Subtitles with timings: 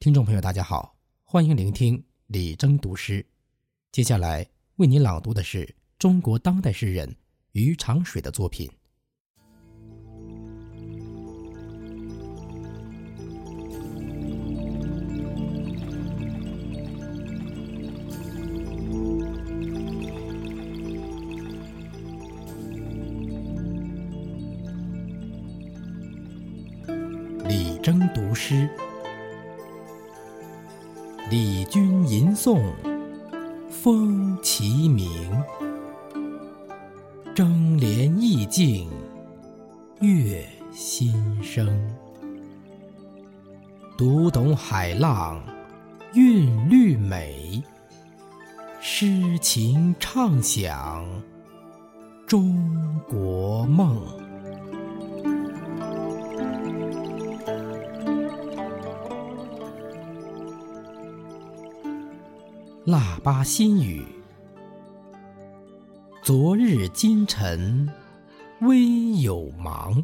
[0.00, 0.94] 听众朋友，大家好，
[1.24, 3.26] 欢迎聆听李征读诗。
[3.90, 7.16] 接下来为您朗读的是中国当代诗人
[7.50, 8.70] 余长水的作品
[27.48, 28.54] 《李征读诗》。
[31.30, 32.62] 李君吟诵，
[33.68, 35.30] 风齐鸣。
[37.34, 38.88] 争莲意境，
[40.00, 41.68] 悦心声。
[43.98, 45.38] 读懂海浪，
[46.14, 47.62] 韵律美。
[48.80, 51.06] 诗情畅想，
[52.26, 54.17] 中国梦。
[63.28, 64.06] 腊八新语，
[66.22, 67.86] 昨日今晨
[68.62, 70.02] 微有忙。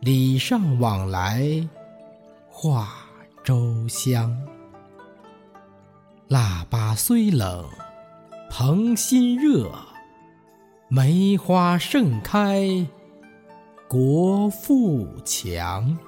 [0.00, 1.46] 礼尚往来
[2.48, 2.88] 话
[3.44, 4.34] 周香。
[6.28, 7.62] 腊八虽冷，
[8.48, 9.70] 蓬心热。
[10.88, 12.66] 梅花盛开，
[13.86, 15.98] 国富强。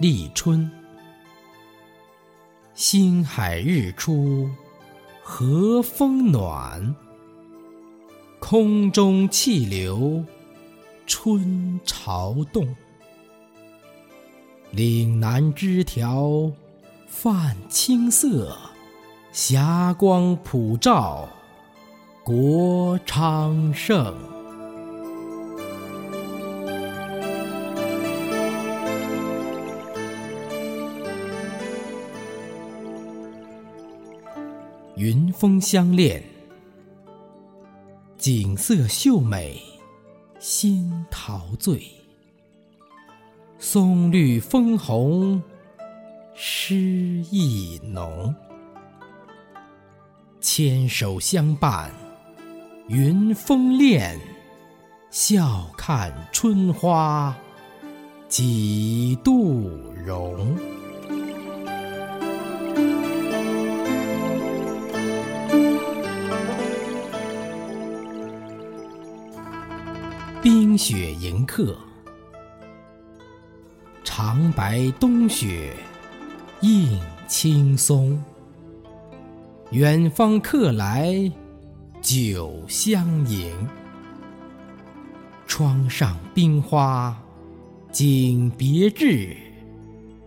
[0.00, 0.70] 立春，
[2.72, 4.48] 星海日出，
[5.24, 6.94] 和风暖。
[8.38, 10.24] 空中气流，
[11.04, 12.76] 春潮动。
[14.70, 16.48] 岭南枝条
[17.08, 18.56] 泛青色，
[19.32, 21.28] 霞光普照，
[22.22, 24.14] 国昌盛。
[34.98, 36.20] 云峰相恋，
[38.16, 39.56] 景色秀美，
[40.40, 41.80] 心陶醉。
[43.60, 45.40] 松绿枫红，
[46.34, 46.74] 诗
[47.30, 48.34] 意浓。
[50.40, 51.92] 牵手相伴，
[52.88, 54.18] 云峰恋，
[55.12, 57.32] 笑看春花
[58.28, 59.70] 几度
[60.04, 60.58] 容。
[70.78, 71.76] 雪迎客，
[74.04, 75.74] 长白冬雪
[76.60, 78.16] 映青松。
[79.72, 81.30] 远方客来
[82.00, 83.52] 酒相迎，
[85.48, 87.20] 窗上冰花
[87.90, 89.36] 景别致，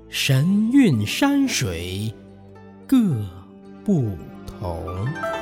[0.09, 2.13] 神韵山水
[2.85, 2.97] 各
[3.85, 4.09] 不
[4.45, 5.40] 同。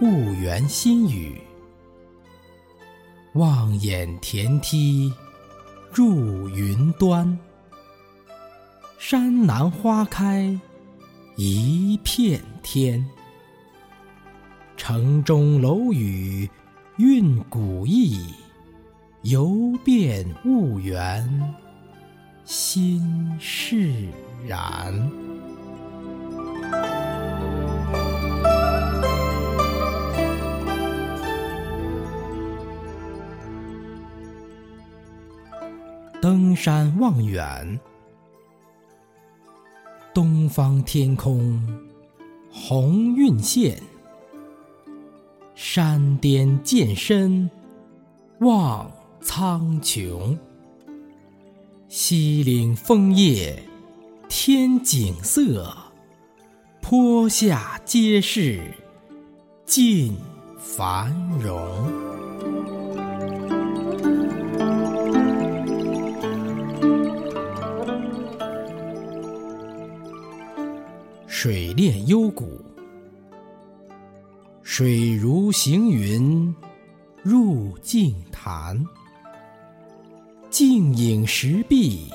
[0.00, 1.40] 婺源新语，
[3.32, 5.12] 望眼田梯
[5.92, 7.36] 入云端。
[8.96, 10.56] 山南花开
[11.34, 13.04] 一片天，
[14.76, 16.48] 城中楼宇
[16.98, 18.32] 韵古意，
[19.22, 21.56] 游遍婺源
[22.44, 24.06] 心释
[24.46, 25.27] 然。
[36.28, 37.80] 登山望远，
[40.12, 41.58] 东方天空
[42.52, 43.82] 红晕现。
[45.54, 47.50] 山巅见深，
[48.40, 50.36] 望苍穹。
[51.88, 53.62] 西岭枫叶
[54.28, 55.74] 天景色，
[56.82, 58.60] 坡下皆是
[59.64, 60.14] 尽
[60.58, 61.10] 繁
[61.40, 62.07] 荣。
[71.40, 72.60] 水恋幽谷，
[74.64, 76.52] 水如行云
[77.22, 78.84] 入净潭。
[80.50, 82.10] 静影石壁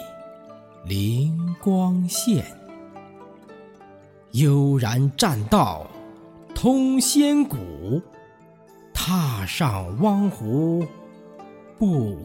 [0.84, 2.44] 灵光现，
[4.32, 5.90] 悠然栈道
[6.54, 8.02] 通仙谷。
[8.94, 10.86] 踏上汪湖
[11.78, 12.18] 不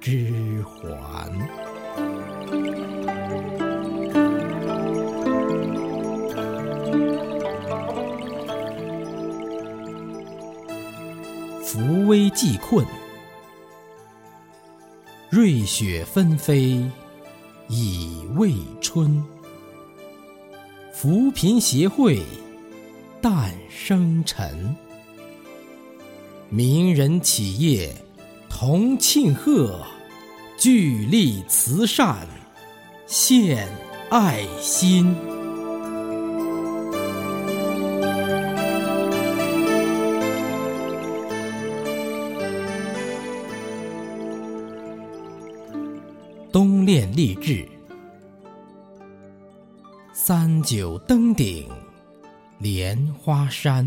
[0.00, 1.30] 知还。
[11.70, 12.82] 扶危济困。
[15.28, 16.82] 瑞雪纷飞
[17.68, 19.22] 已未春，
[20.94, 22.22] 扶贫协会
[23.20, 24.74] 诞生辰。
[26.48, 27.94] 名人企业
[28.48, 29.84] 同庆贺，
[30.56, 32.26] 聚力慈善
[33.06, 33.68] 献
[34.08, 35.14] 爱心。
[46.50, 47.68] 冬练励志，
[50.14, 51.68] 三九登顶
[52.58, 53.86] 莲花山。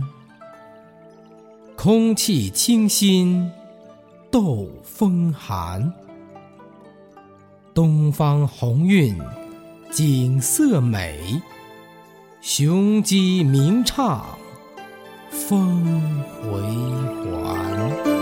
[1.76, 3.52] 空气清新，
[4.30, 5.92] 斗风寒。
[7.74, 9.18] 东方红韵，
[9.90, 11.42] 景色美。
[12.42, 14.24] 雄鸡鸣唱，
[15.32, 15.84] 风
[16.44, 16.62] 回
[17.32, 18.21] 环。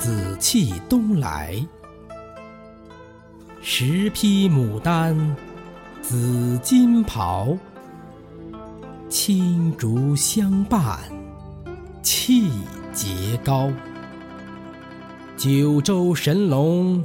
[0.00, 1.54] 紫气东来。
[3.60, 5.36] 十匹牡丹，
[6.00, 7.54] 紫金袍，
[9.10, 10.98] 青竹相伴，
[12.02, 12.50] 气
[12.94, 13.70] 节高。
[15.36, 17.04] 九州神龙，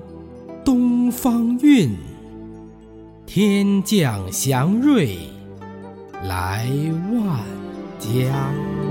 [0.63, 1.93] 东方韵，
[3.25, 5.17] 天降祥瑞，
[6.23, 6.65] 来
[7.11, 7.43] 万
[7.99, 8.84] 家。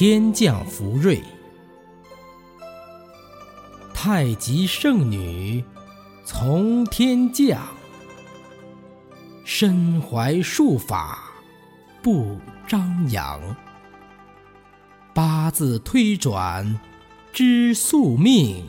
[0.00, 1.20] 天降福瑞，
[3.92, 5.64] 太极圣女
[6.24, 7.60] 从天降，
[9.44, 11.18] 身怀术法
[12.00, 13.40] 不张扬，
[15.12, 16.78] 八字推转
[17.32, 18.64] 知宿命，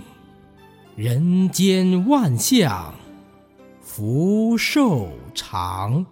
[0.96, 2.92] 人间万象
[3.84, 6.04] 福寿长。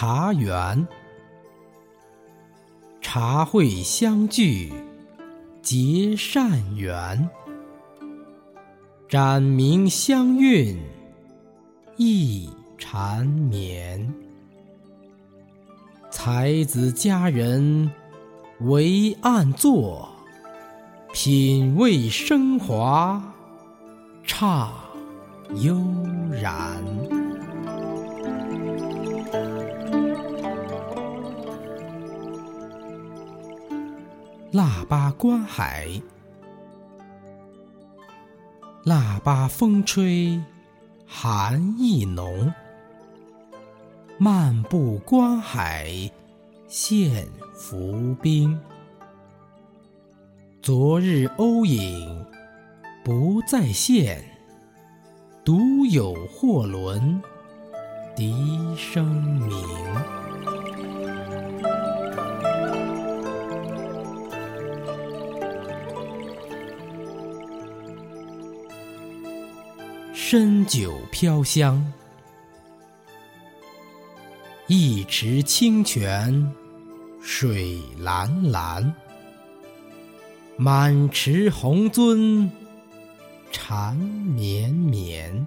[0.00, 0.86] 茶园，
[3.00, 4.72] 茶会相聚
[5.60, 7.28] 结善缘，
[9.08, 10.78] 展明香韵
[11.96, 12.48] 意
[12.78, 14.14] 缠绵。
[16.12, 17.90] 才子佳人
[18.60, 20.08] 围案坐，
[21.12, 23.20] 品味升华
[24.22, 24.72] 畅
[25.56, 25.76] 悠
[26.30, 27.27] 然。
[34.50, 36.00] 腊八观海，
[38.82, 40.42] 腊八风吹
[41.06, 42.50] 寒意浓。
[44.16, 46.10] 漫步观海
[46.66, 48.58] 现浮冰，
[50.62, 52.24] 昨日鸥影
[53.04, 54.24] 不再现，
[55.44, 57.20] 独有货轮
[58.16, 58.34] 笛
[58.76, 59.06] 声
[59.36, 59.52] 鸣。
[70.30, 71.82] 深酒飘香，
[74.66, 76.52] 一池清泉
[77.22, 78.94] 水蓝蓝，
[80.58, 82.46] 满池红樽
[83.50, 85.46] 缠绵绵。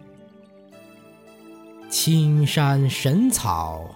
[1.88, 3.88] 青山神草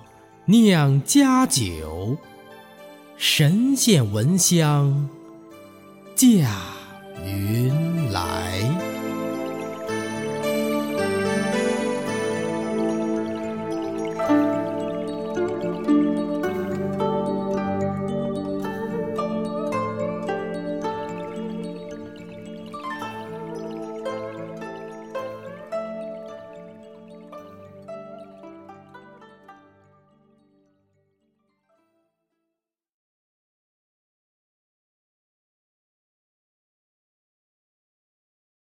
[0.45, 2.15] 酿佳酒，
[3.17, 5.09] 神仙闻香
[6.15, 6.61] 驾
[7.25, 8.84] 云来。